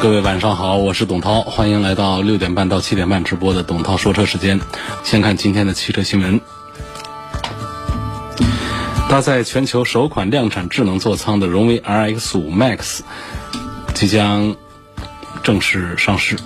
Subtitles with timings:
[0.00, 4.60] 各位晚上好，我是董涛，欢迎来到六点半到七点半直播的董涛说车时间。
[5.02, 6.40] 先看今天的汽车新闻。
[9.08, 13.00] 搭载全球首款量产智能座舱的荣威 RX 五 Max
[13.92, 14.54] 即将
[15.42, 16.36] 正式上市。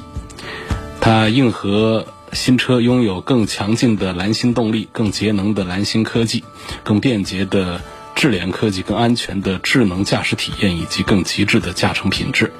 [1.03, 6.43] 它硬核新车拥有更强劲的蓝芯动力、更节能的蓝芯科技、
[6.83, 7.83] 更便捷的。
[8.15, 12.53] 智联科技更安全的智能驾驶体验以及更极致的驾乘品质。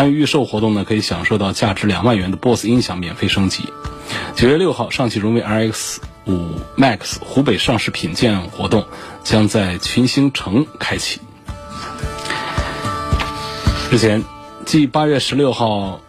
[0.00, 3.64] 参与预售活动呢，可以享受到价值两万元的 BOSS 音响免费升级。
[4.34, 8.86] 九月六号，上汽荣威 RX 五 MAX 湖北上市品鉴活动
[9.22, 11.20] 将在群星城开启。
[13.90, 14.24] 日前，
[14.64, 16.00] 继八月十六号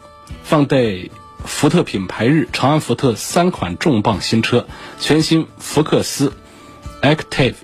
[0.41, 1.09] 放贷
[1.43, 4.65] 福特品牌日，长安福特三款重磅新车，
[5.01, 6.31] 全新福克斯
[7.01, 7.55] Active。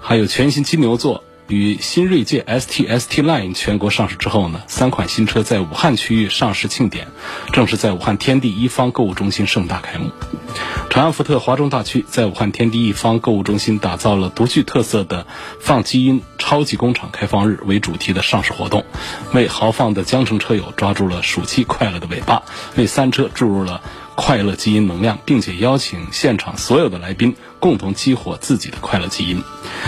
[0.00, 7.08] 还有全新金牛座与新锐界 ST ST Line 全国上市之后呢，三款新车在武汉区域上市庆典，
[7.52, 10.10] 正是在武汉天地一方购物中心盛大开幕。
[10.90, 15.26] 长安福特华中大区在武汉天地一方购物中心打造了独具特色的
[15.60, 18.84] “放基因超级工厂开放日”为主题的上市活动，
[19.32, 22.42] 为豪放的江城车友抓住了暑期快乐的尾巴，
[22.76, 23.82] 为三车注入了。
[24.14, 29.40] 快乐基因能量，并且邀请现场所有的来宾共同激活自己的快乐基因。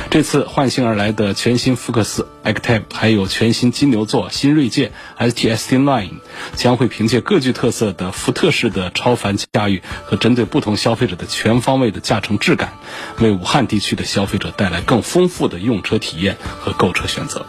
[0.09, 6.21] 这次唤醒而来的全新福克斯 Active，还有全新金牛座、新锐界 STS Line，
[6.55, 12.75] 将会凭借各具特色的福特式的超凡驾驭和针对不同消费者的全方位的驾乘质感，
[13.19, 17.45] 为武汉地区的消费者带来更丰富的用车体验和购车选择。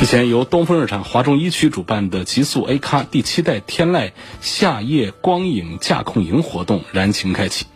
[0.00, 4.10] 日前，由东风日产华中一区主办的极速 A 咖第七代天籁
[4.40, 7.66] 夏夜光影驾控营活动燃情开启。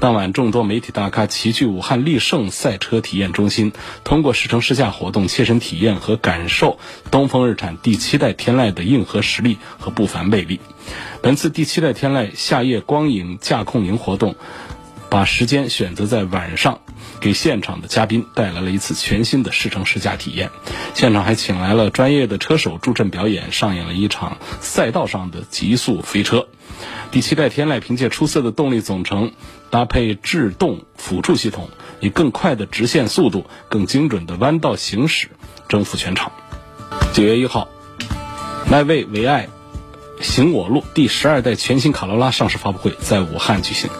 [0.00, 3.72] 当晚，众多媒体大咖齐聚武汉力胜赛车体验中心，
[4.04, 6.78] 通过试乘试驾活动，切身体验和感受
[7.10, 10.60] 东风日产第七代天籁的硬核实力和不凡魅力。
[11.22, 14.36] 本次第七代天籁夏夜光影驾控营活动。
[15.10, 16.82] 把时间选择在晚上，
[17.20, 20.50] 给现场的嘉宾带来了一次全新的试乘试驾体验。
[20.94, 26.48] 现场还请来了专业的车手助阵表演，上演了一场赛道上的极速飞车。
[27.10, 29.32] 第七代天籁凭借出色的动力总成，
[29.70, 31.70] 搭配制动辅助系统，
[32.00, 35.28] 以更快的直线速度、更精准的弯道行驶，
[35.68, 36.30] 征服全场。
[37.14, 37.68] 九月一号，
[38.70, 39.48] 迈威唯爱
[40.20, 43.90] 行我路第十二代全新卡罗拉上市发布会在武汉举行。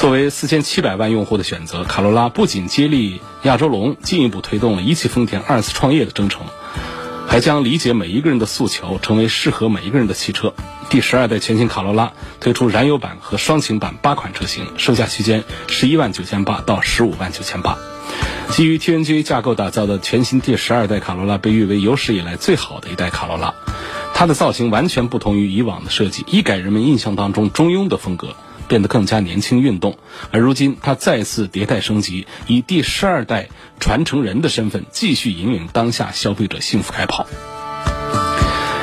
[0.00, 6.46] 作为四千七百万用户的选择，卡罗拉不仅接力亚洲龙，进一步推动了一汽丰田二次创业的征程，
[7.28, 10.54] 还将理解每一个人的诉求，成为适合每一个人的汽车。
[10.88, 17.76] 第十二代全新卡罗拉推出燃油版和双擎版八款车型，售价区间十一万九千八到十五万九千八。
[18.48, 23.52] 基于 TNGA 架构打造的全新第十二代卡罗拉被誉为有史以来最好的一代卡罗拉，
[24.14, 28.28] 它的造型完全不同于以往的设计，一改人们印象当中中庸的风格。
[28.70, 29.98] 变得更加年轻运动，
[30.30, 33.48] 而如今它再次迭代升级，以第十二代
[33.80, 37.26] 传承人的身份继续引领当下消费者幸福开跑。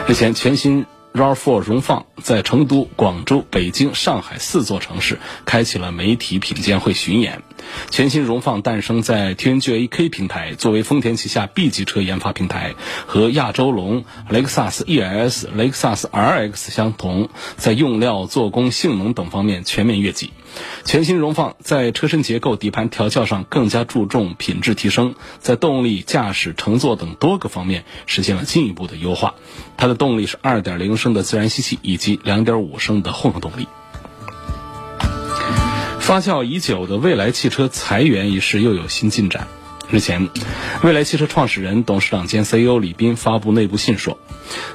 [0.06, 0.86] 日前，全新。
[1.18, 7.42] RAV4 荣放在成都、广州、北京、上海四座城市开启了媒体品鉴会巡演。
[7.90, 12.76] 全新荣放诞生在 TNGA-K 平台，作为丰田旗下 B 级车研发平台，
[13.08, 20.32] 和亚洲龙、雷克萨斯 ES、雷克萨斯 RX 相同，在用料、做工、性能等方面全面跃级。
[20.86, 29.36] 全新荣放在车身结构、底盘调校上更加注重品质提升，在动力、驾驶、乘坐等多个方面实现了进一步的优化。
[29.78, 33.68] 它的动力是2.0升的自然吸气以及2.5升的混合动力。
[36.00, 39.48] 发酵已久的未来汽车裁员一事又有新进展。
[39.90, 40.30] 日前，
[40.84, 44.20] 未来汽车创始人、董事长兼 CEO 李斌发布内部信说，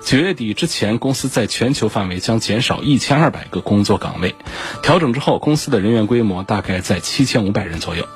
[0.02, 4.34] 九月底之前，公司在全球范围将减少一千二百个工作岗位。
[4.82, 8.08] 调整之后，公司的人员规模大概在七千五百人左右。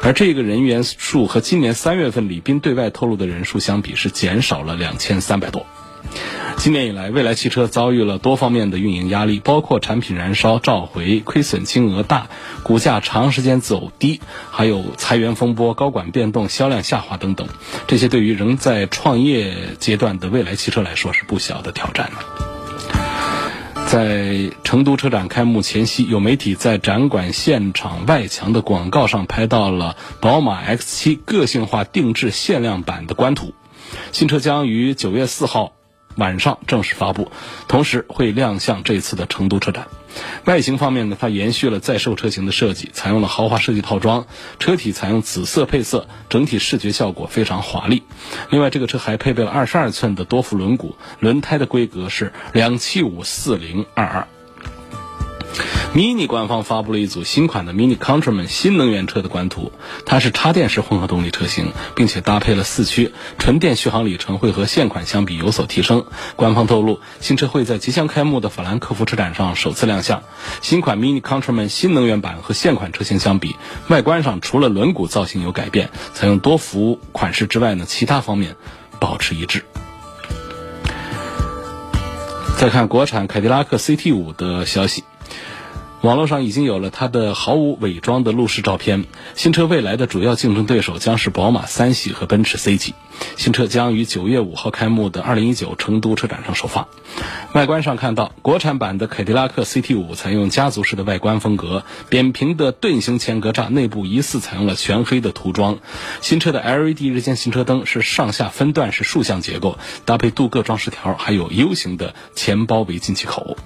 [0.00, 5.66] 而这个人员数和今年三月份李斌对外透露的人数相比，是减少了两千三百多。
[6.58, 12.28] 今年以来，蔚来汽车遭遇了多方面的运营压力，包括产品燃烧召回、亏损金额大、
[12.62, 14.20] 股价长时间走低，
[14.50, 17.48] 还有裁员风波、高管变动、销量下滑等等。
[17.88, 22.10] 这些对于仍在创业阶段的蔚来汽车来说是不小的挑战
[23.86, 33.52] 在成都车展开幕前夕，有媒体在展馆现场外墙的广告上拍到了宝马 X7 个性化定制限量版的官图。
[34.12, 35.72] 新车将于九月四号
[36.16, 37.30] 晚上正式发布，
[37.68, 39.88] 同时会亮相这次的成都车展。
[40.44, 44.26] 外形方面呢，它延续了在售车型的设计，采用了豪华设计套装，
[44.58, 48.02] 车体采用紫色配色，整体视觉效果非常华丽。
[48.50, 54.28] 另外，这个车还配备了二十二寸的多辐轮毂，轮胎的规格是两七五四零二二。
[55.94, 59.72] Mini 官方发布了一组新款的 Mini Countryman 新能源车的官图，
[60.06, 66.06] 它是插电式混合动力车型，并且搭配了四驱，纯电续航里程会和现款相比有所提升。
[66.34, 70.22] 官方透露，新车会在即将开幕的法兰克福车展上首次亮相。
[70.62, 73.54] 新款 Mini Countryman 新能源版和现款车型相比，
[73.88, 78.56] 外观上除了轮毂造型有改变，采用多辐款式之外呢，其他方面
[78.98, 79.62] 保持一致。
[82.56, 85.04] 再看国产凯迪拉克 CT5 的消息。
[86.02, 89.04] 网络上已经有了它的毫无伪装的路试照片。
[89.36, 92.94] 新车未来的主要竞争对手将是宝马三系和奔驰 C 级。
[93.36, 96.88] 新车将于九月五号开幕的二零一九成都车展上首发。
[97.54, 105.78] 外观上看到，国产版的凯迪拉克 CT 五采用家族式的外观风格，扁平的盾形前格栅内部疑似采用了全黑的涂装。
[106.20, 113.56] 新车的 LED 日间行车灯是上下分段式竖向结构，搭配镀铬装饰条，还有 U 型的前包围进气口。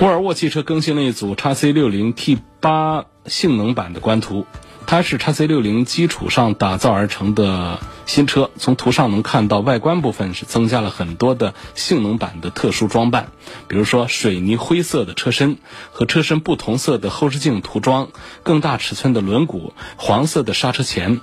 [0.00, 4.44] 沃尔沃汽车更新了一组 x C 六零 T 八性能版的官图，
[4.86, 8.50] 它是 x C 六零基础上打造而成的新车。
[8.58, 13.28] 从图上能看到，外观部分是增加了很多的性能版的特殊装扮，
[13.68, 15.58] 比如说水泥灰色的车身
[15.92, 18.08] 和车身不同色的后视镜涂装，
[18.42, 21.20] 更大尺寸的轮毂，黄色的刹车钳，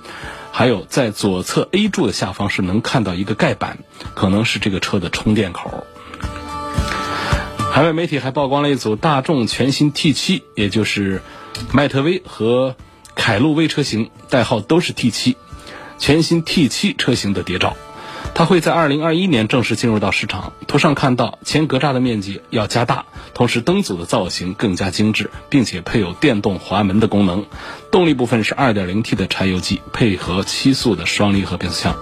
[0.50, 3.78] 还有在左侧 A 柱的下方是能看到一个盖板，
[4.14, 5.86] 可能是这个车的充电口。
[7.72, 11.22] 海外媒体还曝光了一组大众全新 T7，也就是
[11.72, 12.76] 迈特威和
[13.14, 15.36] 凯路威车型，代号都是 T7，
[15.98, 17.74] 全新 T7 车型的谍照。
[18.34, 20.52] 它会在2021年正式进入到市场。
[20.66, 27.46] 图上看到前格栅的面积要加大，同时灯组的造型更加精致，并且配有电动滑门的功能。
[27.90, 31.96] 动力部分是 2.0T 的柴油机，配合七速的双离合变速箱。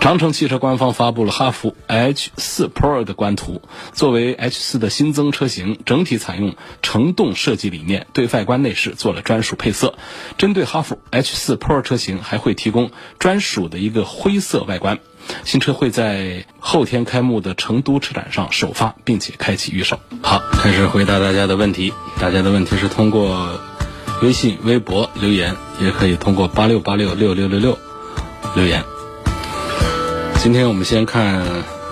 [0.00, 3.62] 长城汽车官方发布了哈弗 H4 Pro 的官图，
[3.94, 9.94] 作为 H4 的新增车型，整体采用乘动设计理念，对外观内饰做了专属配色。
[10.36, 14.98] 针对哈弗 H4 Pro 车型，还会提供专属的一个灰色外观。
[15.42, 19.98] 新车会在后天开幕的成都车展上首发，并且开启预售。
[20.20, 21.94] 好，开始回答大家的问题。
[22.20, 23.58] 大家的问题是通过
[24.20, 27.78] 微信、微博留言，也可以通过八六八六六六六六
[28.54, 28.84] 留言。
[30.44, 31.42] 今天我们先看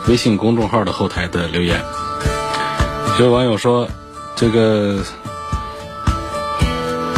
[0.09, 1.83] 微信公众号的后台的留言。
[3.19, 3.89] 有网友说，
[4.37, 5.03] 这个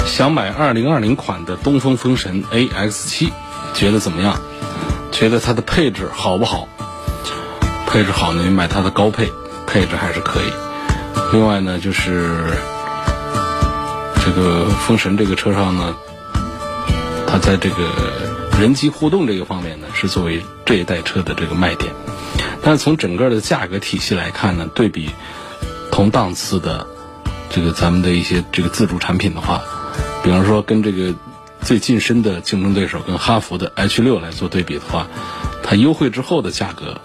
[0.07, 3.33] 想买二零二零款的东风风神 AX 七，
[3.75, 4.39] 觉得怎么样？
[5.11, 6.69] 觉得它的配置好不好？
[7.89, 9.33] 配置好呢，你买它的高配，
[9.67, 10.53] 配置还是可以。
[11.33, 12.45] 另外呢，就是
[14.25, 15.97] 这个风神这个车上呢，
[17.27, 17.75] 它在这个。
[18.61, 21.93] 人机互动这个方面呢，是作为这一代车的这个卖点。
[22.63, 25.11] 但是从整个的价格体系来看呢，对比
[25.91, 26.87] 同档次的
[27.51, 29.63] 这个咱们的一些这个自主产品的话，
[30.23, 31.15] 比方说跟这个
[31.61, 35.09] 最近身的竞争对手跟哈弗的 H 六来做对比的话，
[35.63, 37.01] 它优惠之后的价格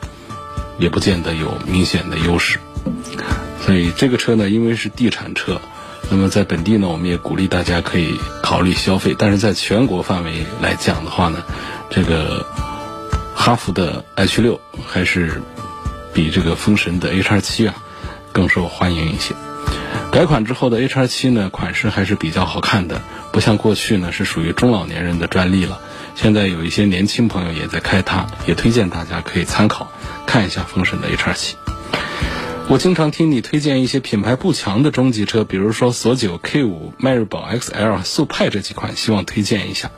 [0.78, 2.60] 也不见得有明显的优势。
[3.66, 5.60] 所以这个车呢，因为是地产车。
[6.12, 11.44] 那么在本地呢，我们也鼓励大家可以考虑消费，但是在全国范围来讲的话呢，
[11.90, 12.46] 这个
[13.36, 15.42] 哈弗的 H 六还是
[16.14, 17.76] 比这个风神的 H 七啊
[18.32, 19.36] 更受欢迎一些。
[20.12, 23.00] 改款之后的 H 七呢，款式还是比较好看的，
[23.32, 25.80] 不像过去呢是属于中老年人的专利了。
[26.16, 29.92] 现在有一些年轻朋友也在开它，也推荐大家可以参考
[30.26, 31.56] 看一下风神的 H 七。
[32.70, 39.90] 我经常听你推荐一些品牌不强的中级车，比如说索九、K 五、迈锐宝 XL、速派这几款，希望推荐一下。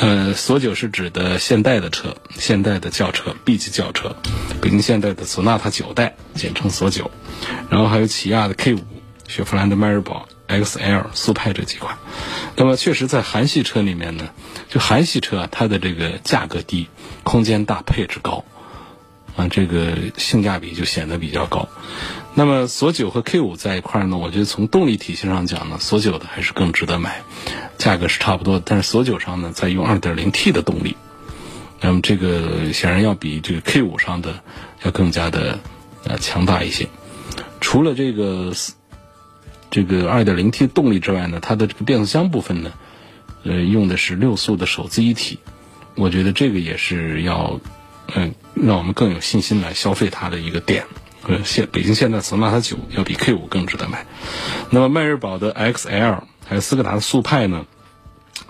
[0.00, 4.16] 呃，索九是指的现代的车，现代的轿车，B 级轿车，
[4.60, 7.12] 北京现代的索纳塔九代，简称索九。
[7.70, 8.80] 然后还有起亚的 K 五、
[9.28, 11.96] 雪佛兰的迈锐宝 XL、速派这几款。
[12.56, 14.30] 那么，确实在韩系车里面呢，
[14.68, 16.88] 就韩系车啊，它的这个价格低，
[17.22, 18.44] 空间大，配置高。
[19.36, 21.68] 啊，这个性价比就显得比较高。
[22.34, 27.22] 那么索九和 K 五在一块儿呢，我觉得从动力体系上讲呢，索九的还是更值得买，
[27.78, 28.60] 价格是差不多。
[28.64, 30.96] 但是索九上呢，在用 2.0T 的动力，
[31.80, 34.40] 那么这个显然要比这个 K 五上的
[34.82, 35.58] 要更加的
[36.04, 36.88] 呃强大一些。
[37.60, 38.52] 除了这个
[39.70, 42.72] 这个 2.0T 动力之外呢，它的这个变速箱部分呢，
[43.44, 45.38] 呃，用的是六速的手自一体，
[45.94, 47.60] 我觉得这个也是要
[48.14, 50.84] 嗯让我们更有信心来消费它的一个点。
[51.26, 54.06] 呃，现北京现代索纳塔九要比 K 五更值得买。
[54.70, 57.64] 那么迈锐宝的 XL 还有斯柯达的速派呢？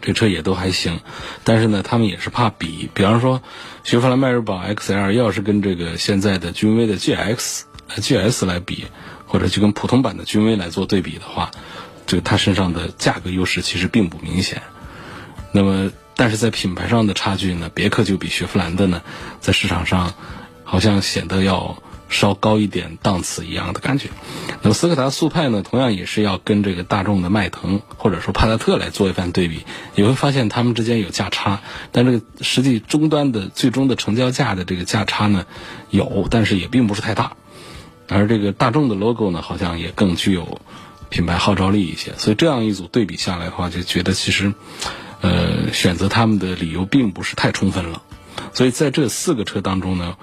[0.00, 1.00] 这车也都还行，
[1.44, 3.42] 但是呢，他们也是怕比，比方说，
[3.84, 7.62] 雪佛兰迈锐宝 XL 要是跟这个现在的君威的 GX、
[7.96, 8.86] GS 来比，
[9.26, 11.50] 或者就跟普通版的君威来做对比的话，
[12.06, 14.62] 这个它身上的价格优势其实并不明显。
[15.52, 19.02] 那么，但是在品牌上的差距呢，别克就比雪佛兰的呢，
[19.40, 20.14] 在市场上
[20.64, 21.76] 好像显得要。
[22.10, 24.08] 稍高一点档次一样的感觉。
[24.62, 29.64] 那么斯柯达速派呢，同样也是要跟这个大众的迈腾或者说帕萨特来做一番对比，
[29.96, 35.44] 你会发现它们之间有价差，但这个实际终端的最终的成交价的这个价差呢
[35.90, 37.32] 有，但是也并不是太大。
[38.08, 40.60] 而这个大众的 logo 呢，好像也更具有
[41.08, 42.12] 品牌号召力一些。
[42.16, 44.52] 所以这样一组对比下来的话，就觉得其实，
[45.24, 48.02] 呃，选择他们的理由并不是太充分了。
[48.52, 50.16] 所以在这四个车当中呢，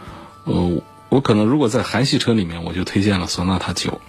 [0.46, 0.84] 呃。
[1.12, 4.00] 我可能如果在韩系车里面，我就推荐了索纳塔九。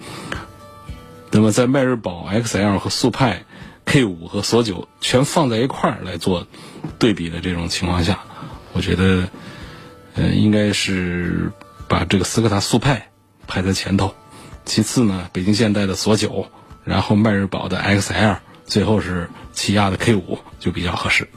[1.32, 3.44] 那么在迈锐宝 XL 和速派
[3.84, 6.46] K 五和索九全放在一块儿来做
[7.00, 8.20] 对比的这种情况下，
[8.72, 9.28] 我觉得，
[10.14, 11.50] 呃，应该是
[11.88, 13.08] 把这个斯柯达速派
[13.48, 14.14] 排在前头，
[14.64, 16.46] 其次呢，北京现代的索九，
[16.84, 21.28] 然后迈锐宝的 XL，最后是起亚的 K 五就比较合适。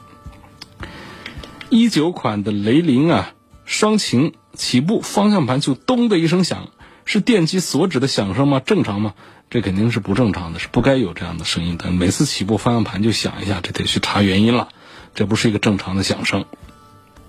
[1.68, 3.32] 一九款的雷凌啊，
[3.64, 4.34] 双擎。
[4.56, 6.70] 起步方向盘就咚的一声响，
[7.04, 8.58] 是电机所指的响声吗？
[8.64, 9.12] 正常吗？
[9.50, 11.90] 这肯定是不正常的，是不该有这样的声音的。
[11.90, 14.68] 每次起步方向盘就响一下，这得去查原因了，
[15.14, 16.46] 这不是一个正常的响声。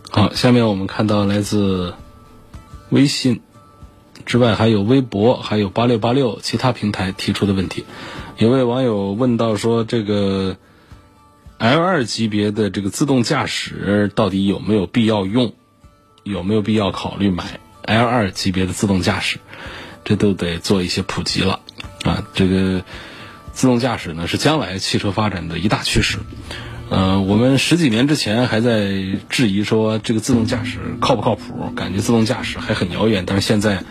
[0.10, 1.96] 好，下面我们看到来自
[2.92, 3.42] 微信
[4.28, 7.86] 之外，还有微博，还有八六八六其他平台提出的问题。
[8.38, 10.58] 有位网友问到说，这个
[11.58, 15.54] L 二级别的这个自动驾驶到底有没有必要用？
[16.24, 19.40] 有没有必要考虑买 L 二级别的自动驾驶？
[20.04, 21.62] 这都得做一些普及了
[22.04, 22.28] 啊！
[22.34, 22.84] 这个
[23.54, 26.18] 自动驾驶呢，是将来汽车发展的一大趋势。
[26.90, 28.92] 呃，我们十几年之前还在
[29.30, 33.24] 质疑说这个自动驾驶靠不靠谱，感觉自动驾驶还很遥远。
[33.26, 33.84] 但是现在，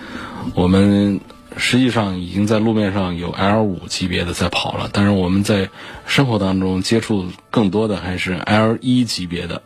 [0.55, 1.21] 我们
[1.57, 4.89] 实际上已经在路面上有 L 五级别的在跑了。
[4.93, 5.69] 但是我们在
[6.07, 9.63] 生活当中接触更多的还是 L 一级别的。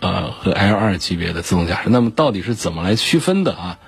[0.00, 3.78] 呃，和 L 二级别的自动驾驶，那么到底是怎么来区分的啊？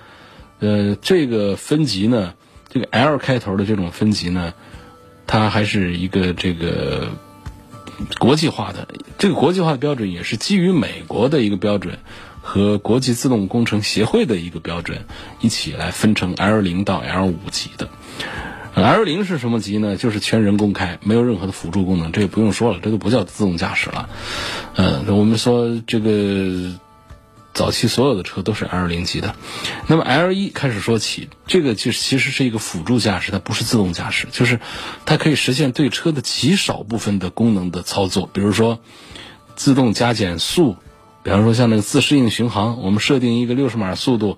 [0.60, 2.32] 呃，这个分级呢，
[2.70, 4.54] 这个 L 开头的这种分级呢，
[5.26, 7.10] 它还是一个这个
[8.18, 8.88] 国际化的，
[9.18, 11.98] 这个国际化的标准也是基于美国的一个标准
[12.42, 15.04] 和国际自动工程协会的一个标准
[15.40, 17.88] 一起来分成 L 零到 L 五级的。
[18.74, 19.96] L 零是什么级呢？
[19.96, 24.10] 就是全人工开，没有任何的辅助功能，这也不用说了，这都不叫自动驾驶了。
[24.74, 26.74] 嗯，我们说这个
[27.56, 29.34] 早期所有的车都是 L 零级的。
[29.86, 34.60] 那么 L 一开始说起，这个就其实是一个辅助驾驶，它不是自动驾驶，就是
[35.06, 38.78] 它可以实现对车的极少部分的功能的操作，比如说
[39.54, 40.76] 自动加减速，
[41.22, 44.36] 比方说像那个自适应巡航，我们设定一个六十码速度，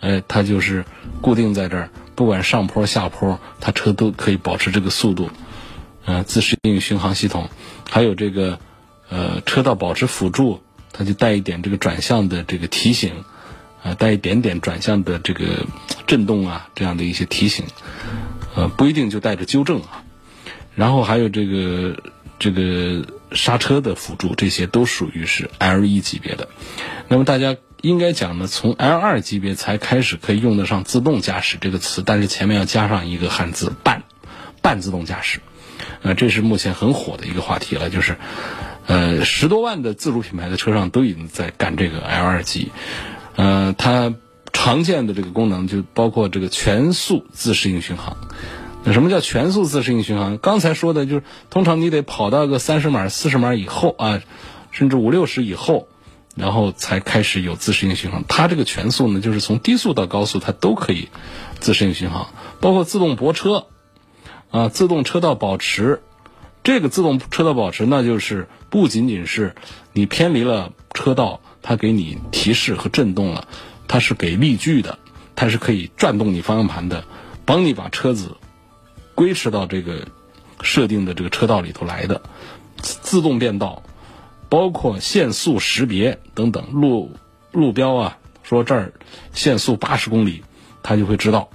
[0.00, 0.84] 哎，它就是
[1.20, 1.90] 固定在这儿。
[2.16, 5.30] 不管上坡下坡，它车都可以保持这个速度。
[6.04, 7.48] 呃，自适应巡航系统，
[7.88, 8.58] 还有这个
[9.08, 10.62] 呃车道保持辅助，
[10.92, 13.24] 它就带一点这个转向的这个提醒，
[13.82, 15.66] 啊，带一点点转向的这个
[16.06, 17.66] 震动啊，这样的一些提醒。
[18.54, 20.04] 呃，不一定就带着纠正啊。
[20.74, 21.96] 然后还有这个
[22.38, 26.48] 这个刹车的辅助，这些都属于是 L 一级别的。
[27.08, 27.56] 那么大家。
[27.82, 34.02] 应该讲呢，从 L 二级别才开始可以用得上自动驾驶这个词，但是前面要加上一个汉字“半”，
[34.60, 35.40] 半自动驾驶。
[36.02, 38.16] 呃，这是目前很火的一个话题了，就是，
[38.86, 42.70] 呃，十多万的自主品牌的车上都已经在干这个 L 二级。
[43.36, 44.14] 呃，它
[44.52, 48.16] 常见的这个功能就包括这个全速自适应巡航。
[48.84, 50.38] 那什么叫全速自适应巡航？
[50.38, 54.20] 刚才说的就是，通常你得跑到个三十码、四十码以后啊，
[54.70, 55.88] 甚至五六十以后。
[56.38, 61.08] 然后才开始有自适应巡航，它这个全速呢，就是从低速到高速，它都可以
[61.60, 62.28] 自适应巡航，
[62.60, 63.68] 包括自动泊车，
[64.50, 66.02] 啊，自动车道保持，
[66.66, 69.54] 这个自动车道保持，那就是不仅仅是
[69.92, 73.46] 你偏离了车道，它给你提示和震动了，
[73.86, 74.98] 它是给力矩的，
[75.36, 77.04] 它是可以转动你方向盘的，
[77.44, 78.36] 帮你把车子
[79.14, 80.08] 归驰到这个
[80.60, 82.20] 设定的这个车道里头来的，
[82.82, 83.84] 自动变道。
[84.48, 87.12] 包括限速识别等等，路
[87.52, 88.92] 路标啊，说这儿
[89.32, 90.42] 限速八十公里，
[90.82, 91.48] 它就会知道，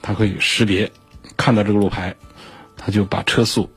[0.00, 0.90] 它可以识别，
[1.36, 2.16] 看到这个路牌，
[2.78, 3.70] 它就把车速，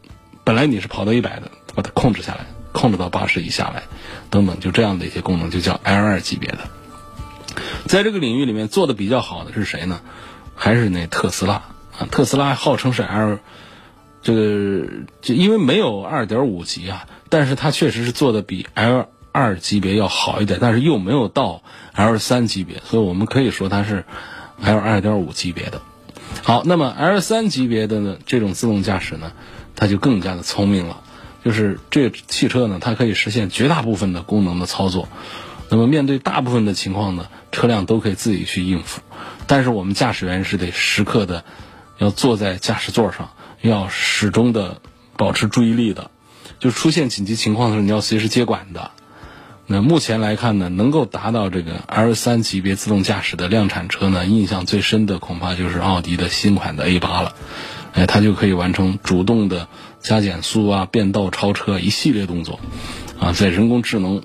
[0.48, 3.84] 本来你是跑到一百的，把它控制下来，控制到八十以下来，
[4.30, 6.60] 等等，就这样的一些功能就叫 L 二级别的。
[7.86, 10.00] 在这个领域里面做的比较好的是谁呢？
[10.56, 11.56] 还是那特斯拉
[12.00, 12.08] 啊？
[12.10, 13.40] 特斯拉号称是 L，
[14.22, 14.88] 这个
[15.22, 21.62] 就因为没有二点五级啊，但是它确实是做的比 L 二级别要好一点，但是又没有到
[21.92, 24.06] L 三级别，所以我们可以说它是
[24.64, 25.82] L 二点五级别的。
[26.44, 29.34] 好，那么 L 三级别的呢，这种自动驾驶呢，
[29.78, 30.98] 它就更加的聪明了，
[31.46, 35.08] 就是这汽车呢，它可以实现绝大部分的功能的操作。
[35.70, 39.02] 那么面对大部分的情况呢，车辆都可以自己去应付，
[39.48, 41.46] 但是我们驾驶员是得时刻的
[41.98, 43.32] 要坐在驾驶座上，
[43.62, 44.82] 要始终的
[45.16, 46.10] 保持注意力的，
[46.60, 48.92] 就出现紧急情况的时候，你要随时接管的。
[49.70, 57.36] 那目前来看呢，能够达到这个 L 三级别自动驾驶的量产车呢，印象最深的恐怕就是奥迪的新款的 A 八了，
[57.98, 59.68] 哎，它就可以完成主动的
[60.00, 62.62] 加减速啊、变道、超车一系列动作，
[63.20, 64.24] 啊，在人工智能。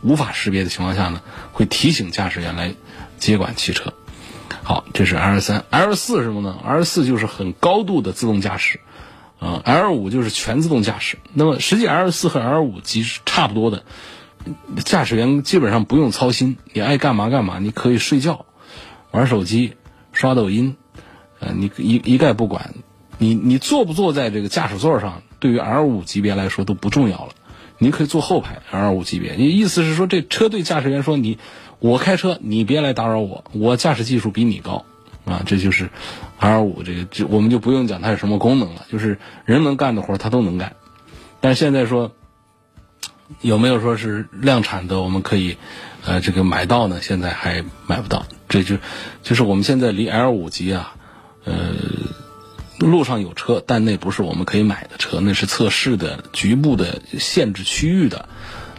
[0.00, 1.20] 无法识别的情况下呢，
[1.50, 2.72] 会提醒驾驶员来
[3.18, 3.92] 接管汽车。
[4.62, 8.78] 好，这是 L 三，L 四什么呢？L 四就是很高度的自动驾驶，
[9.40, 11.18] 啊，L 五就是全自动驾驶。
[11.32, 13.82] 那么实际 L 四和 L 五其实差不多的，
[14.84, 18.46] 驾驶员基本上不用操心，你爱干嘛干嘛，你可以睡觉、
[19.10, 19.74] 玩手机、
[20.12, 20.76] 刷抖音，
[21.40, 22.72] 呃，你一一概不管。
[23.18, 27.32] 你你坐不坐在这个驾驶座上，对于 L 五级别来说都不重要了。
[27.80, 29.34] 你可以坐后排，L 五级别。
[29.34, 31.38] 你意思是说，这车对驾驶员说：“你，
[31.78, 34.84] 我开车，你别来打扰我，我驾驶技术比你高。”
[35.24, 35.90] 啊，这就是
[36.38, 40.74] L 五这个，就我们就不用讲它有什么功能了，就是人能干的活它都能干。
[41.40, 42.10] 但是现在说，
[43.42, 45.56] 有没有说是量产的，我们可以
[46.04, 47.00] 呃这个买到呢？
[47.00, 48.26] 现在还买不到。
[48.48, 48.76] 这就
[49.22, 50.94] 就是我们现在离 L 五级啊，
[51.44, 51.74] 呃。
[52.78, 58.28] 路上有车，但那不是我们可以买的车，那是测试的局部的限制区域的，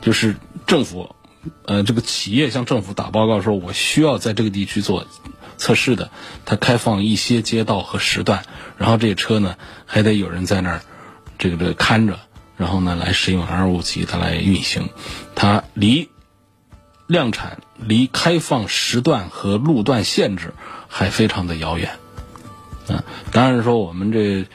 [0.01, 0.35] 就是
[0.65, 1.15] 政府，
[1.65, 5.05] 呃，这个企业向政府打报告说，我需要在这个地区做
[5.57, 6.11] 测试的，
[6.45, 8.43] 它开放一些街道和时段，
[8.77, 10.81] 然后这车呢还得有人在那儿，
[11.37, 12.19] 这个这个看着，
[12.55, 14.89] 然后呢来使用 L 五级它来运行，
[15.35, 16.09] 它离
[17.07, 20.53] 量产、离开放时段和路段限制
[20.87, 21.97] 还非常的遥远。
[22.89, 24.45] 嗯，当然说我们这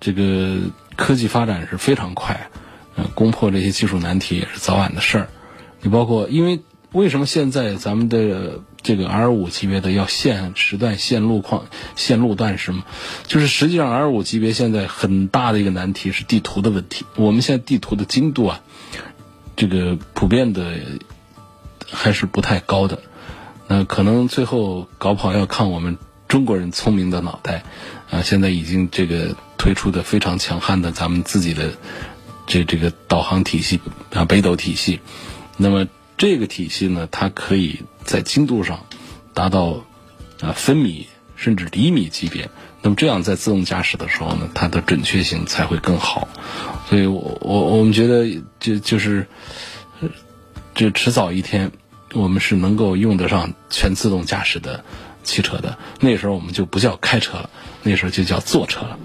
[0.00, 0.58] 这个
[0.96, 2.50] 科技发展是非常快，
[2.96, 5.28] 嗯，攻破这些技术难题也是早晚的事儿。
[5.80, 6.60] 你包括，因为
[6.92, 11.66] 为什么现在咱们的这个 R 五级别的要限时段、限路况、
[11.96, 12.84] 限路段是吗？
[13.26, 17.06] 就是实际上 R 五级别现在很大的一个难题是地图的问题。
[17.16, 18.60] 我们现在地图的精度啊，
[19.56, 20.74] 这个普遍的
[21.90, 22.98] 还是不太高的。
[23.68, 25.96] 那可能最后搞不好要看我们。
[26.30, 27.64] 中国人聪明的脑袋，
[28.08, 31.72] 啊，现在已经这个推出的非常强悍的咱们自己的
[32.46, 33.80] 这这个导航体系
[34.14, 35.00] 啊，北斗体系。
[35.56, 38.86] 那么这个体系呢，它可以在精度上
[39.34, 39.82] 达到
[40.40, 42.48] 啊分米甚至厘米级别。
[42.80, 46.28] 那么这样在自动驾驶的时候呢，它的准确性才会更好。
[46.88, 49.26] 所以我我我们觉得就就是
[50.76, 51.72] 这迟早一天，
[52.12, 54.84] 我们是能够用得上全自动驾驶的。
[55.22, 57.50] 汽车的那时候我们就不叫开车了，
[57.82, 58.98] 那时候就叫坐车了。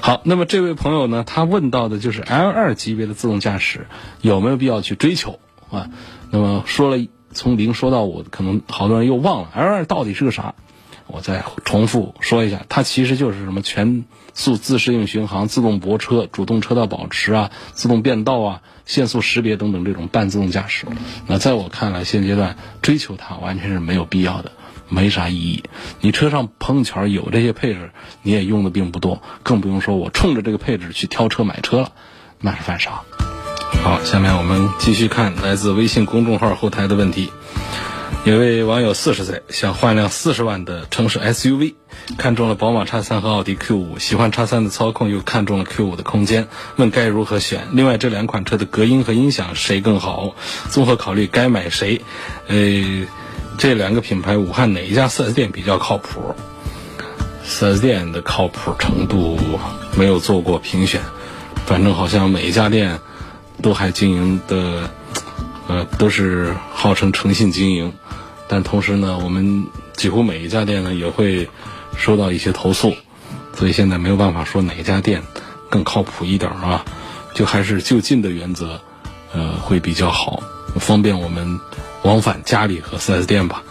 [0.00, 3.86] 好，那么这位朋友呢，他问到的就是 L 二级别的自动驾驶
[4.20, 5.38] 有没有必要去追求
[5.70, 5.90] 啊？
[6.30, 10.54] 那么说了从零说到五，可能好多人又忘了 L 二到底是个啥？
[11.06, 20.84] 我再重复说一下，它其实就是什么全速自适应巡航、自动泊车、主动车道保持啊、自动变道啊、限速识别等等这种半自动驾驶。
[21.26, 24.52] 那在我看来，现阶段追求它完全是没有必要的。
[24.88, 25.64] 没啥意义，
[26.00, 27.90] 你车上碰巧有这些配置，
[28.22, 31.92] 你也用的并不多，更不用说我冲着这个配置去挑车买车了，
[32.40, 33.02] 那是犯傻。
[33.82, 37.30] 好，下面我们继续看来自微信公众号后台的问题。
[38.24, 41.74] 有位网友四十岁，想换辆四十万的城市 SUV，
[42.16, 47.68] 看中了宝马叉三和奥迪 Q 五，喜欢叉三的操控，又看中了 Q 五的空间，问该如何选？
[47.72, 50.34] 另外，这两款车的隔音和音响谁更好？
[50.70, 52.00] 综合考虑该买谁？
[52.48, 53.06] 呃。
[53.58, 56.36] 这两个品牌，武汉哪一家 4S 店比较靠谱
[57.44, 59.36] ？4S 店的靠谱程度
[59.96, 61.00] 没有做过评选，
[61.66, 63.00] 反正好像每一家店
[63.60, 64.88] 都还经营的，
[65.66, 67.92] 呃，都是号称诚信经营，
[68.46, 71.50] 但同时呢，我们几乎每一家店呢也会
[71.96, 72.94] 收到一些投诉，
[73.56, 75.24] 所以现在没有办法说哪一家店
[75.68, 76.84] 更靠谱一点啊，
[77.34, 78.80] 就还是就近的原则，
[79.32, 80.44] 呃，会比较好，
[80.76, 81.58] 方便我们。
[82.08, 83.62] 往返家里和 4S 店吧，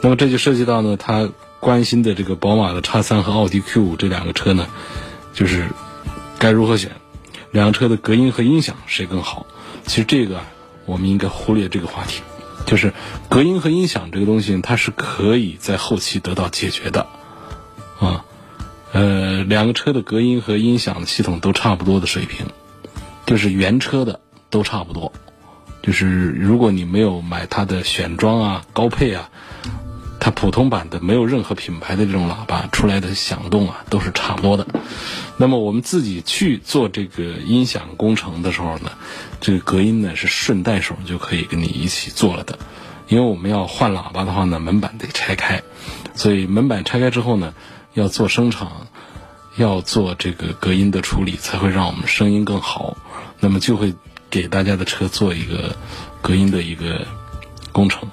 [0.00, 4.66] 那么这就涉及到呢，他关心的这个宝马的叉三和奥迪 Q 五这两个车呢，
[5.32, 5.68] 就是
[6.40, 6.90] 该如何选，
[7.52, 9.46] 两个车的隔音和音响谁更好？
[9.86, 10.40] 其实这个
[10.86, 12.22] 我们应该忽略这个话题，
[12.66, 12.92] 就是
[13.28, 17.06] 隔音和音响这个东西，它是可以在后期得到解决的，
[18.00, 18.24] 啊，
[18.90, 22.46] 呃，两个车的隔音和音响的系统都差不多的水平，
[23.24, 24.18] 就是原车的
[24.50, 25.12] 都差不多，
[25.82, 29.28] 就是如果你没有买它的选装啊、高配啊。
[30.24, 34.64] 它普通版的没有任何品牌的这种喇叭出来的响动啊，都是差不多的。
[35.36, 38.92] 那么我们自己去做这个音响工程的时候呢，
[39.40, 42.56] 这个隔音呢是顺带手就可以跟你一起做了的。
[43.08, 45.60] 因为我们要换喇叭的话呢，门板得拆开，
[46.14, 47.52] 所以门板拆开之后呢，
[47.94, 48.86] 要做声场，
[49.56, 52.96] 要做这个隔音的处理，才会让我们声音更好。
[53.40, 53.92] 那么就会
[54.32, 55.76] 给大家的车做一个
[56.22, 57.06] 隔音的一个
[57.70, 58.08] 工程。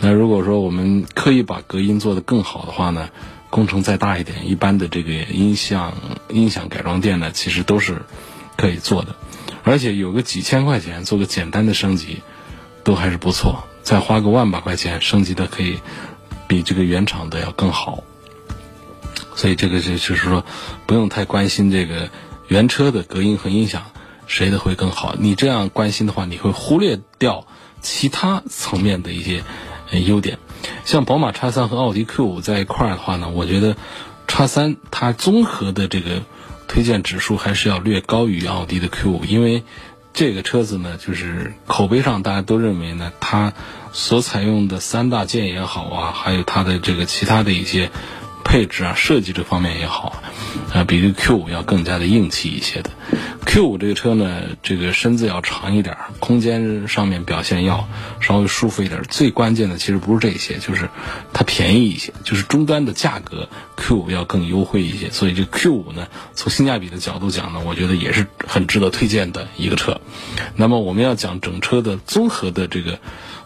[0.00, 3.10] 那如果说我们刻意把隔音做得更好的话呢，
[3.48, 5.94] 工程再大一点，一般的这个音响
[6.30, 8.02] 音响改装店呢，其实都是
[8.56, 9.14] 可以做的，
[9.62, 12.22] 而且有个几千块钱做个简单的升级，
[12.82, 13.62] 都还是不错。
[13.84, 15.78] 再花个万把块钱升级的可以
[16.48, 18.02] 比这个原厂的要更好。
[19.36, 20.44] 所以这个就就是说，
[20.86, 22.10] 不用太关心这个
[22.48, 23.84] 原车的隔音和音响
[24.30, 25.16] 谁的会更好。
[25.18, 27.46] 你这样关心的话，你会忽略掉
[27.82, 29.42] 其他层面的一些。
[29.92, 30.38] 优点，
[30.84, 33.74] 像宝马叉三和奥迪 Q 五在一块儿的话呢，我觉得
[34.28, 36.22] 叉三它综合的这个
[36.68, 39.64] 推荐指数还是要略高于奥迪的 Q 五，因为
[40.12, 43.52] 这个车子呢，就是口碑上大家都认为呢，它
[43.92, 47.90] 所采用的三大件也好啊，还有它的这个其他的一些。
[48.44, 50.22] 配置啊，设计这方面也好，
[50.72, 52.90] 啊，比这个 Q 五要更加的硬气一些的。
[53.46, 57.88] Q 五这个车呢，这个身子要长一点，空间上面表现要
[58.20, 59.02] 稍微舒服一点。
[59.08, 60.88] 最关键的其实不是这些，就是
[61.32, 65.10] 它便宜一些，就是终端的价格 Q 五要更优惠一些。
[65.10, 70.00] 所以这 Q 五呢，从性价比的角度讲呢，我觉得也是很值得推荐的一个车。
[70.56, 72.98] 那么我们要讲整车的综合的这个，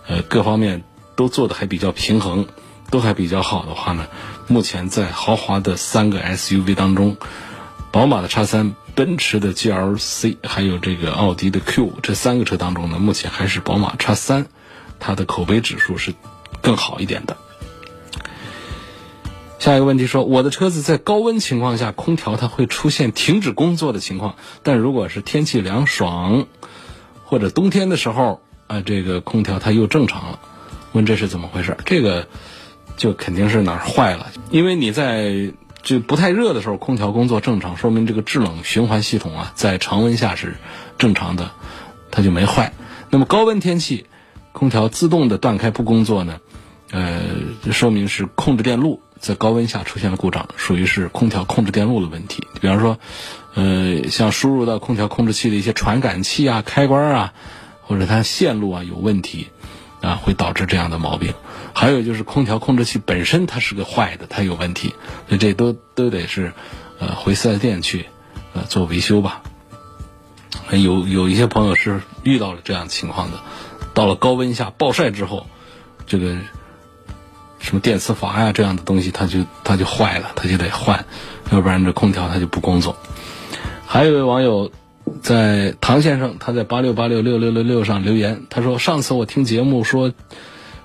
[0.09, 0.83] 呃，各方面
[1.17, 2.47] 都做的还比较平衡。
[2.91, 4.07] 都还比较好的话呢，
[4.47, 7.17] 目前在豪华的三个 SUV 当中，
[7.91, 14.47] 宝马的叉三、奔驰的 GLC，还有这个奥迪的 Q 这三个车当中呢，目前还是宝马叉三，
[15.01, 16.15] 它的口碑指数是
[16.61, 17.37] 更好一点的。
[19.59, 26.47] 下一个问题说，我的车子在高温情况下，空调它会出现停止工作的情况，但如果是天气凉爽
[27.25, 30.39] 或者冬天的时候，啊，这个空调它又正常了，
[30.93, 31.79] 问这是怎么回事？
[31.87, 32.29] 这个。
[32.97, 35.53] 就肯定是哪儿坏了，因为你在
[35.83, 40.55] 就不太热的时候，空调工作正常，说明这个制冷循环系统啊，在常温下是
[40.97, 41.51] 正常的，
[42.11, 42.73] 它就没坏。
[43.11, 44.07] 那么高温天气，
[44.53, 46.41] 空调自动的断开不工作呢，
[46.91, 47.21] 呃，
[47.73, 52.47] 说明是控制电路在高温下出现了故障，属于是空调控制电路的问题。
[52.61, 52.99] 比方说，
[53.55, 57.35] 呃，像输入到空调控制器的一些传感器啊、开关啊，
[57.83, 59.49] 或者它线路啊有问题。
[60.05, 61.33] 啊，会导致这样的毛病。
[61.73, 64.95] 还有就是空调控制器本身它是个坏的，它有问题，
[65.29, 66.53] 所以这都都得是，
[67.01, 68.07] 呃，回四 S 店去，
[68.53, 69.43] 呃，做维修吧。
[70.71, 73.39] 有有一些朋友是遇到了这样情况的，
[73.93, 75.47] 到了高温下暴晒之后，
[76.07, 76.37] 这个
[77.59, 81.05] 什么电磁阀呀这样的东西，它就它就坏了，它就得换，
[81.51, 82.97] 要不然这空调它就不工作。
[83.87, 84.71] 还有一位网友。
[85.23, 90.13] 在唐先生，他在八六八六六六六六上留言，他说：“上次我听节目说，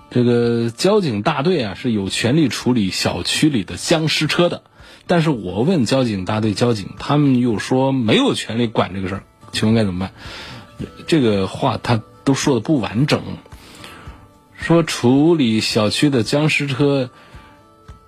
[0.10, 4.64] 这个交警大队啊是有权利处理小区里的僵尸车的，
[5.08, 10.12] 但是我问交警大队交警，他们又说没有权利管这个事儿，请问该怎么办？”
[11.08, 13.22] 这个话他都说的不完整，
[14.56, 17.10] 说处理小区的僵尸车，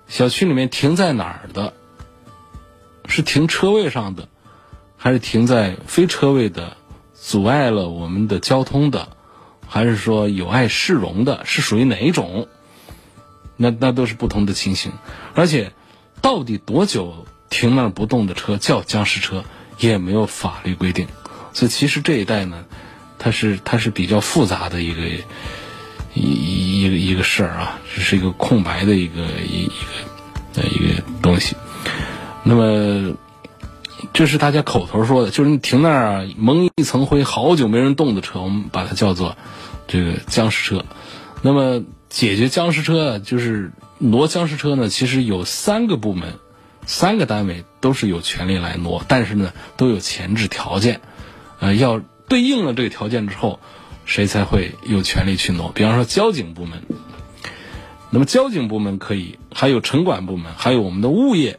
[0.08, 1.74] 小区里面停在哪儿的？
[3.08, 4.28] 是停车位上的？
[5.02, 6.76] 还是停在非车位的，
[7.12, 9.08] 阻碍了我们的交通的，
[9.66, 12.46] 还是说有碍市容的，是属于哪一种？
[13.56, 14.92] 那那都是不同的情形。
[15.34, 15.72] 而且，
[16.20, 19.42] 到底多久停那儿不动的车叫僵尸车，
[19.80, 21.08] 也没有法律规定。
[21.52, 22.64] 所以，其实这一代呢，
[23.18, 25.02] 它是它是比较复杂的一个
[26.14, 31.56] 一一个一个事儿啊，这是一个空白的一个一一个呃一个东西。
[32.44, 33.16] 那么。
[34.12, 39.36] 这是大家口头说的，就是你停那儿，蒙一层灰，好久没人动的车，我们把它叫做
[39.88, 40.84] 这个僵尸车。
[41.40, 46.34] 那么解决僵尸车，就是挪僵尸车呢，其实有三个部门、
[46.84, 51.00] 三个单位都是有权利来挪，但是呢都有前置条件，
[51.58, 53.60] 呃，要对应了这个条件之后，
[54.04, 55.72] 谁才会有权利去挪？
[55.72, 56.82] 比方说交警部门，
[58.10, 61.58] 那么交警部门可以，还有城管部门，还有我们的物业，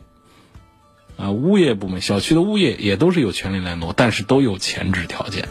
[1.17, 5.47] 啊，物业部门、小区的物业也都是有权利来挪，但是都有前置条件。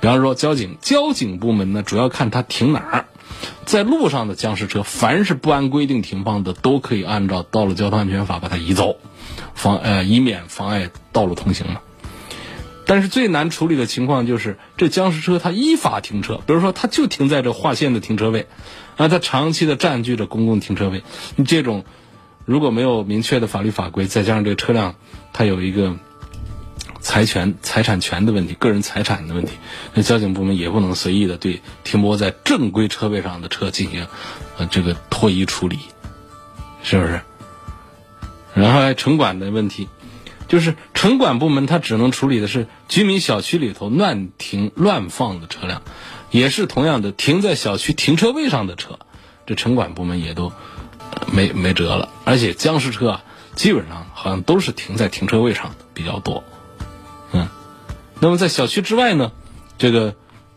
[0.00, 3.06] 比方说交警，交警部门呢，主要看他停哪儿。
[3.64, 8.96] 在路上的僵尸车，凡是不按规定停放的，都可以按照《道路交通安全法》把它移走，
[9.54, 11.80] 妨呃以免妨碍道路通行嘛。
[12.86, 18.46] 但是最难处理的情况就是这僵尸车它依法停车，比如说它就停在这划线的停车位，
[18.96, 21.02] 啊，它长期的占据着公共停车位，
[21.34, 21.84] 你这种
[22.46, 24.94] 如果没有明确的法律法规，再加上这个车辆
[25.34, 25.96] 它有一个
[27.00, 29.52] 财权、财产权的问题、个人财产的问题，
[29.92, 34.06] 那交警部门也不能随意的对停泊在正规车位上的车进行
[34.56, 35.80] 呃这个拖移处理，
[36.82, 37.20] 是不是？
[38.54, 39.88] 然后还城管的问题。
[40.48, 45.82] 就是城管部门，它只能处理的是居民小区里头乱停乱放的车辆，
[46.30, 49.00] 也是同样的停在小区停车位上的车，
[49.44, 50.52] 这城管部门也都
[51.32, 52.08] 没没辙了。
[52.24, 56.44] 而且僵尸车啊，基本上好像都是停在停车位上比较多。
[57.32, 57.48] 嗯，
[58.20, 59.32] 那么在小区之外呢，
[59.78, 60.14] 这个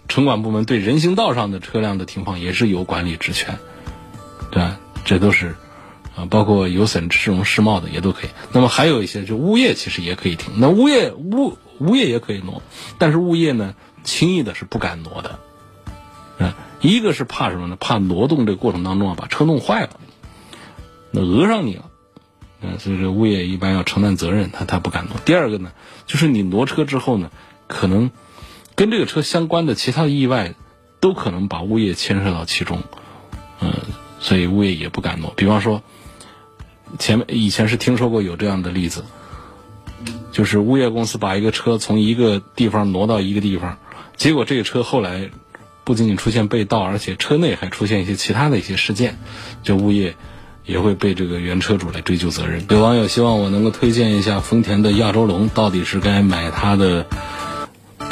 [0.08, 3.58] 城管部门对人行道上的车辆的停放也是有管理职权，
[4.52, 4.78] 对吧？
[5.06, 5.56] 这都是。
[6.16, 8.30] 啊，包括有损市容市貌的也都可以。
[8.52, 10.56] 那么还有一些，就物业其实也可以停。
[10.58, 12.62] 那物业物物业也可以挪，
[12.98, 15.40] 但是物业呢，轻易的是不敢挪的。
[16.40, 16.52] 嗯，
[16.82, 17.78] 一个是怕什么呢？
[17.80, 19.92] 怕挪动这个过程当中啊，把车弄坏了，
[21.12, 21.86] 那讹上你了。
[22.62, 25.18] 嗯，所以这物业一般要承担责任，他他不敢挪。
[25.26, 25.72] 第二个呢，
[26.06, 27.32] 就是你挪车之后呢，
[27.68, 28.12] 可能
[28.76, 30.56] 跟这个车相关的其他意外，
[31.00, 32.84] 都可能把物业牵涉到其中。
[33.62, 33.74] 嗯，
[34.20, 35.34] 所以物业也不敢挪。
[35.36, 35.82] 比方说。
[36.98, 39.06] 前面以前是听说过有这样的例子，
[40.32, 43.78] 就是物业公司把一个车从一个地方挪到一个地方，
[44.18, 45.30] 结果这个车后来
[45.84, 49.20] 不仅仅出现被盗，而且车内还出现一些其他的一些事件，
[49.62, 50.16] 就物业
[50.70, 52.64] 也会被这个原车主来追究责任。
[52.70, 57.08] 有网友希望我能够推荐一下丰田的亚洲龙，到底是该买它的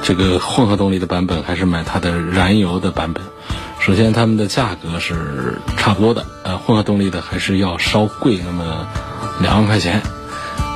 [0.01, 3.23] 这个混合动力的版本，还是买它的燃油的版本？
[3.79, 8.87] 首先，它们的价格是差不多的，呃，混合动力的还是要稍贵那么
[9.39, 10.01] 两万块钱。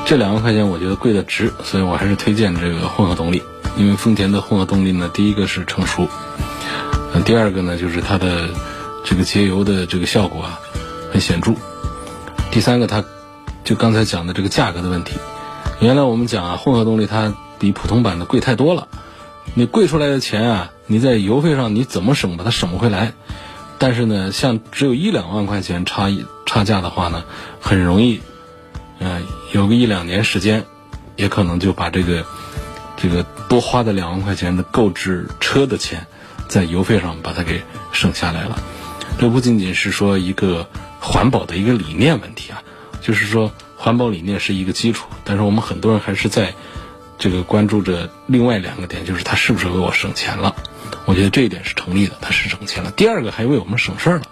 [0.06, 3.42] 这两万块钱我觉得贵的值，所以我还是推荐这个混合动力。
[3.76, 6.08] 因为丰田的混合动力呢，第一个是成熟，
[7.14, 8.50] 呃，第二个呢就是它的
[9.04, 10.60] 这个节油的这个效果啊
[11.12, 11.54] 很显著。
[12.52, 13.06] 第三个，它
[13.64, 15.16] 就刚才讲的这个价格的问题。
[15.80, 18.90] 原来我们讲啊，混合动力它比普通版的贵太多了，
[19.56, 20.72] 你贵出来的钱啊。
[20.86, 23.14] 你在油费上你怎么省把它省不回来，
[23.78, 27.24] 但是呢，像只有一两万块钱差异差价的话呢，
[27.62, 28.20] 很容易，
[29.00, 29.22] 呃，
[29.54, 30.66] 有个一两年时间，
[31.16, 32.26] 也可能就把这个
[32.98, 36.06] 这个多花的两万块钱的购置车的钱，
[36.50, 38.62] 在油费上把它给省下来了。
[39.18, 40.68] 这不仅仅是说一个
[41.02, 42.64] 环保的一个理念问题啊，
[43.02, 46.54] 就是说环保理念是一个基础，但是我们很多人还是在
[47.18, 50.56] 这个关注着另外两个点，就是它是不是为我省钱了。
[51.06, 52.92] 我觉得这一点是成立的，它是省钱了。
[52.92, 54.24] 第二个还为我们省事儿了。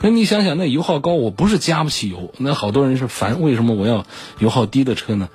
[0.00, 2.32] 那你想想，那油耗高，我不是加不起油。
[2.38, 4.06] 那好多人是烦，为什么我要
[4.38, 5.28] 油耗低的车呢？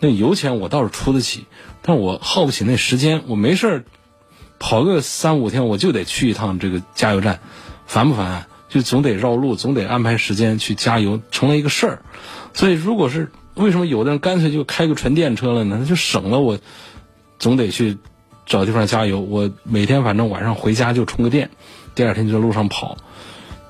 [0.00, 1.46] 那油钱我倒是出得起，
[1.80, 3.22] 但我耗不起那时间。
[3.28, 3.84] 我没事儿
[4.58, 7.40] 跑个三五天，我就得去一趟这个加油站，
[7.86, 8.26] 烦不烦？
[8.26, 12.02] 啊就总得绕路，总得安排时间去加油，成了一个事儿。
[12.54, 15.76] 所以，如果是为什么有的人干脆就开个纯电车了呢？
[15.80, 16.58] 那就省了我
[17.38, 17.98] 总得去。
[18.44, 21.50] 找地方加油，我每天反正晚上回家就充个电，
[21.94, 22.98] 第二天就在路上跑。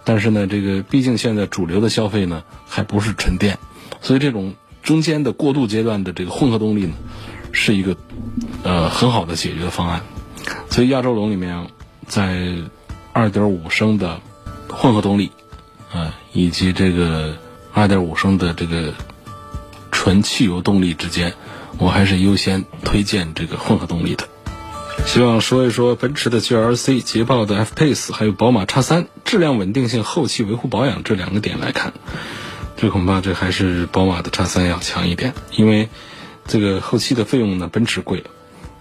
[0.03, 3.59] 但是呢，这个毕竟现在主流的消费呢还不是纯电，
[4.01, 6.95] 所以这种中间的过渡阶段的这个混合动力呢，
[7.53, 7.95] 是一个
[8.65, 10.01] 呃很好的解决方案。
[10.71, 11.67] 所以亚洲龙里面
[12.07, 12.55] 在
[13.12, 14.23] 2.5升的
[14.72, 15.30] 混合动力
[15.92, 17.37] 啊，以及这个
[17.74, 18.94] 2.5升的这个
[19.90, 21.35] 纯汽油动力之间，
[21.78, 24.28] 我还是优先推荐这个混合动力的。
[25.06, 31.92] 希望说一说奔驰的 GLC、捷豹的 F-Pace，还有宝马 X3 质量稳定性、后期维护保养这两个点来看，
[32.76, 35.88] 这恐怕这还是宝马的 X3 要强一点，因为
[36.46, 38.22] 这个后期的费用呢，奔驰贵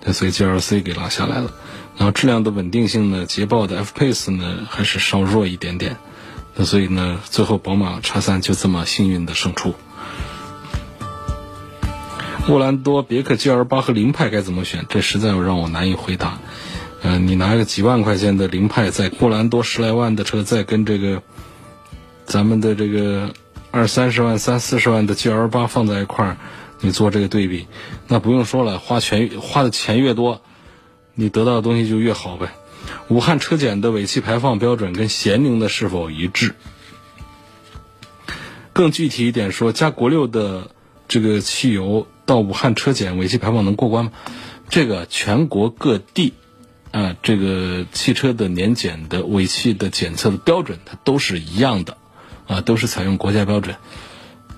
[0.05, 1.51] 了，所以 GLC 给拉下来了。
[2.01, 5.97] 然后质量的稳定性呢，捷豹的 F-Pace 呢还是稍弱一点点，
[6.55, 9.75] 那所以呢，最后宝马 X3 就这么幸运的胜出。
[12.47, 14.87] 沃兰多、别克 GL 八和凌派该怎么选？
[14.89, 16.39] 这实在让我难以回答。
[17.03, 21.21] 嗯，你拿个几万块钱的凌派，在沃兰多十来万的车，再跟这个
[22.25, 23.31] 咱们的这个
[23.69, 26.37] 二三十万、三四十万的 GL 八放在一块儿，
[26.79, 27.67] 你做这个对比，
[28.07, 30.41] 那不用说了，花钱花的钱越多，
[31.15, 32.53] 你得到的东西就越好呗。
[33.07, 36.55] 武汉车检的尾气排放标准跟咸宁的是否一致？
[38.73, 40.71] 更具体一点说，加国六的
[41.07, 44.11] 这个汽油到武汉车检尾气排放能过关吗？
[44.69, 46.33] 这个全国各地
[46.91, 51.97] 啊，这个汽车的年检的尾气的检测的标准，它都是一样的
[52.47, 53.75] 啊，都是采用国家标准。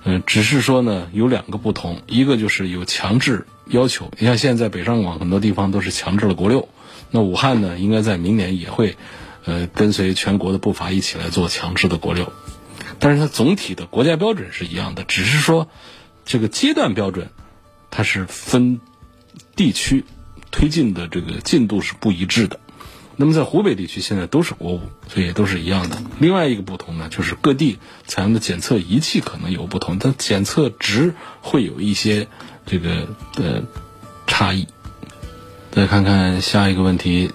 [0.04, 4.10] 嗯，只是说呢，有两个不同，一个就是有强制要求。
[4.18, 6.68] 你像现在北上广很多地方都是强制了国六，
[7.10, 8.96] 那武汉呢，应该在明年也会，
[9.46, 12.32] 呃，跟随全国的步伐一起来做强制的国六。
[12.98, 15.68] 但是它总体的国家标准是一样的，只是说
[16.26, 17.30] 这个阶段标准
[17.90, 18.80] 它是分
[19.56, 20.04] 地区
[20.50, 22.60] 推进的这个进度是不一致的。
[23.16, 25.98] 那么在湖北地区现在都是国五，所以都是一样的。
[26.18, 32.26] 另外一个不同呢，就是各地采用的检测仪器可能有不同，它检测值会有一些
[32.66, 33.62] 这个的
[34.26, 34.66] 差异。
[35.70, 37.30] 再看看下一个问题，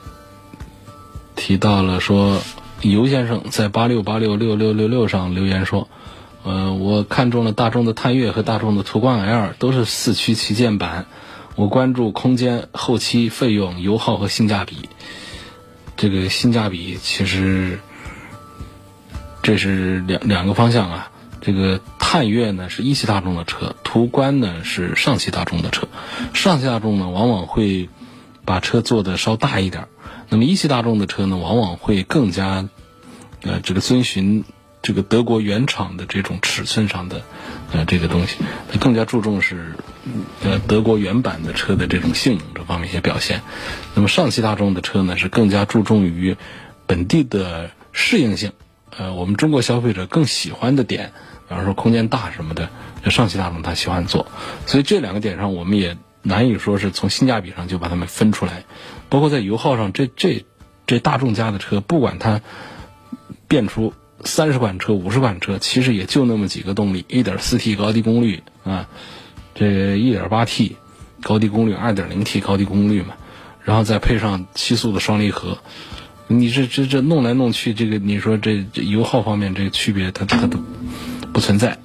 [1.36, 2.42] 提到了说，
[2.82, 5.90] 尤先生在八六八六六六六六上留言说，
[6.44, 11.06] 呃，我看中了大众的探岳和大众的途观 L，都是四驱旗舰版，
[11.56, 14.90] 我关注空间、后期费用、油耗和性价比。
[16.00, 17.78] 这个性价比其实
[19.44, 21.12] 这是两两个方向啊。
[21.42, 25.90] 这个探岳呢是一汽大众的车，途观呢是上汽大众的车。
[26.34, 27.90] 上汽大众呢往往会
[28.46, 29.90] 把车做的稍大一点，
[30.30, 32.70] 那么一汽大众的车呢往往会更加
[33.42, 34.46] 呃这个遵循
[34.82, 37.22] 这个德国原厂的这种尺寸上的
[37.72, 38.38] 呃这个东西，
[38.72, 39.76] 它更加注重是。
[40.44, 43.42] 呃，德国原版的车的这种性能这方面一些表现，
[43.94, 46.36] 那么上汽大众的车呢是更加注重于
[46.88, 48.54] 本地的适应性，
[48.98, 51.12] 呃，我们中国消费者更喜欢的点，
[51.48, 52.70] 比方说空间大什么的，
[53.12, 54.26] 上汽大众它喜欢做，
[54.66, 58.64] 所以这两个点上我们也难以说是从性价比上就把它们分出来，
[59.10, 60.46] 包括在油耗上，这这
[60.88, 62.42] 这大众家的车，不管它
[63.48, 68.88] 变出三十款车、五十款车，其实也就那么几个动力，一点四 T 高低功率啊。
[69.56, 70.78] 这一点八 T
[71.22, 73.16] 高低功率，二点零 T 高低功率嘛，
[73.64, 75.58] 然后再配上七速的双离合，
[76.28, 80.58] 你这这这弄来弄去，这个你说这这油耗方面这个区别它它都
[81.34, 81.78] 不存在，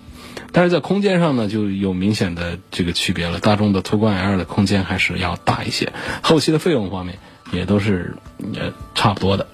[0.53, 3.41] 但是在空间上呢就有明显的这个区别了。
[3.41, 5.93] 大众的途观 L 的空间还是要大一些，
[6.23, 7.19] 后期的费用方面
[7.53, 8.17] 也都是
[8.55, 9.49] 呃差不多的。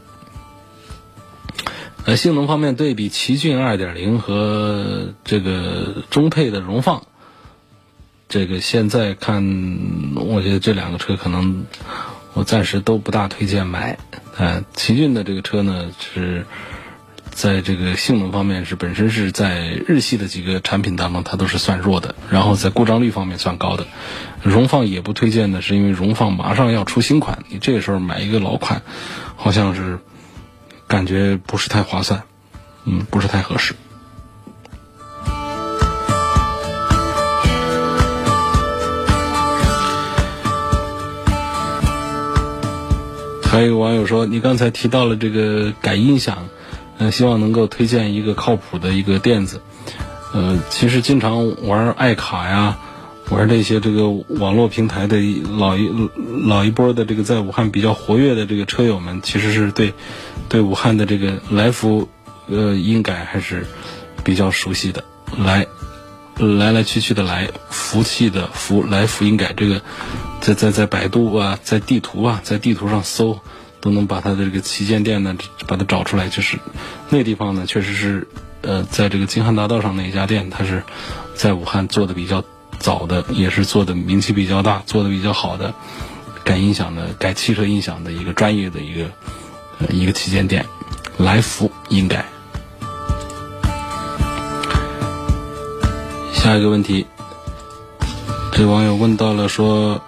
[2.06, 7.02] 呃，性能方面对比奇骏二点零和这个中配的荣放。
[8.28, 9.44] 这个现在看，
[10.16, 11.66] 我觉得这两个车可能
[12.32, 13.98] 我暂时都不大推荐买。
[14.36, 16.46] 呃，奇骏的这个车呢是
[17.30, 23.86] 在这个性能方面是本身是在日系的几个产品当中它都是算弱的，然后在故障率方面算高的。
[24.42, 28.82] 荣放也不推荐的是因为荣放马上要出新款，你这个时候买一个老款，
[29.36, 29.98] 好像是
[30.90, 32.24] 感觉不是太划算，
[32.85, 33.74] 嗯，不是太合适。
[43.44, 46.48] 还有网友说，你刚才提到了这个改音响，
[46.98, 49.62] 嗯，希望能够推荐一个靠谱的一个垫子。
[50.33, 52.79] 呃，其实经常玩爱卡呀，
[53.30, 55.16] 玩这些这个网络平台的
[55.56, 55.90] 老一
[56.44, 59.94] 老一波的这个在武汉比较活跃的这个车友们，其实是对
[60.48, 62.08] 对武汉的这个来福
[62.48, 63.66] 呃音改还是
[64.24, 65.04] 比较熟悉的。
[65.38, 65.66] 来
[66.36, 69.80] 来来去去的来福气的福来福音改这个。
[70.40, 73.38] 在在在百度啊，在地图啊，在地图上搜，
[73.78, 76.30] 都能把它的这个旗舰店呢，把它找出来。
[76.30, 76.58] 就是
[77.10, 78.26] 那地方呢，确实是，
[78.62, 80.82] 呃，在这个京汉大道上那一家店，它是
[81.34, 82.42] 在武汉做的比较
[82.80, 85.72] 早的，也是做的名气比较大，做的比较好的
[86.42, 89.08] 改音响的、改汽车音响的一个专业的一个
[89.90, 90.66] 一个旗舰店，
[91.16, 92.24] 来福应该。
[96.32, 97.06] 下一个问题，
[98.52, 100.02] 这网友问到了说。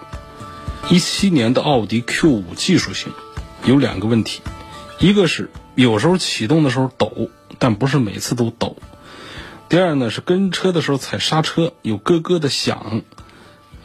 [0.89, 3.13] 一七年的奥迪 Q 五技术性
[3.63, 4.41] 有两个问题，
[4.99, 8.75] 一个是有时候启动的时候抖，但不是每次都抖；
[9.73, 13.01] 第二呢是跟车的时候踩刹车有咯咯的响，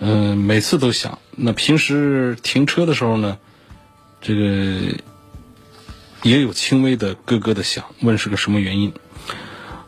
[0.01, 1.19] 嗯，每次都响。
[1.31, 3.39] 那平时停车的时候呢，
[4.21, 4.43] 这个
[6.23, 8.93] 也有轻微的咯咯的响，问是个什么原因？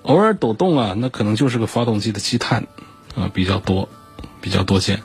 [0.01, 2.67] 偶尔抖动啊，那可能就是个发动机的积碳
[3.15, 3.87] 啊比较多，
[4.41, 5.03] 比较多见，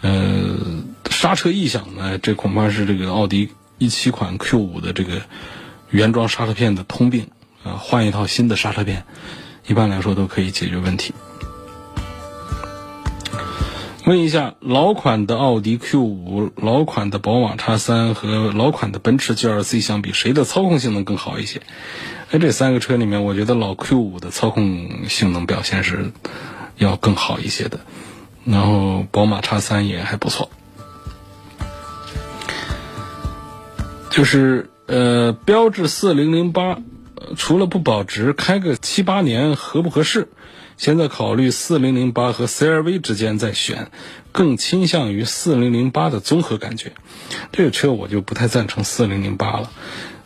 [0.00, 0.84] 呃。
[1.10, 2.18] 刹车异响呢？
[2.18, 3.48] 这恐怕是这个奥迪
[3.78, 5.22] 一七款 Q 五的这个
[5.90, 7.30] 原装刹车片的通病
[7.64, 7.72] 啊！
[7.80, 9.06] 换一套新的刹车片，
[9.66, 11.14] 一般来说都可以解决问题。
[14.06, 21.62] 问一下，老款的奥迪 Q 五、老款的宝马叉三和老款的奔驰 GLC 相比，谁的操控性能更好一些？
[22.30, 26.12] 哎，这三个车里面，我觉得老 Q 五的操控性能表现是
[26.76, 27.80] 要更好一些的，
[28.44, 30.50] 然后宝马叉三也还不错。
[34.10, 36.78] 就是呃，标致四零零八，
[37.36, 40.28] 除了不保值，开个七八年合不合适？
[40.76, 43.92] 现在考虑四零零八和 CRV 之间在选，
[44.32, 46.92] 更倾向于四零零八的综合感觉。
[47.52, 49.70] 这个车我就不太赞成四零零八了。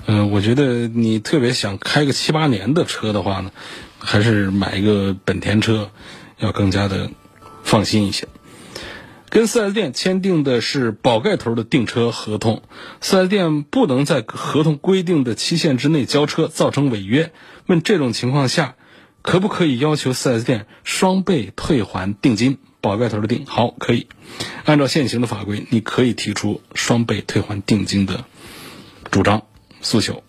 [0.07, 3.51] 嗯，我觉得你特别想开个七八年的车的话呢，
[3.99, 5.91] 还是买一个本田车，
[6.39, 7.11] 要更加的
[7.62, 8.26] 放心一些。
[9.30, 12.62] 跟 4S 店签订的是宝盖头的订车合同
[13.02, 17.32] ，4S 店不能在合同规定的期限之内交车，造成违约。
[17.66, 18.74] 问这种情况下。
[19.20, 22.56] 可不可以要求 4S 店双倍退还定金？
[22.80, 24.06] 宝盖头的定好可以，
[24.64, 28.24] 按照现行的法规，你可以提出双倍退还定金的
[29.10, 29.42] 主张
[29.82, 30.22] 诉求。